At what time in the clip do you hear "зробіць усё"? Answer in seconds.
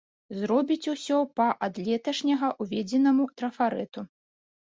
0.43-1.17